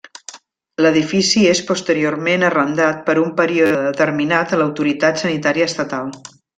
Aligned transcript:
L'edifici 0.85 1.43
és 1.49 1.61
posteriorment 1.67 2.47
arrendat 2.49 3.05
per 3.11 3.17
un 3.27 3.31
període 3.43 3.87
determinat 3.91 4.53
a 4.59 4.63
l'autoritat 4.63 5.27
sanitària 5.27 5.73
estatal. 5.73 6.15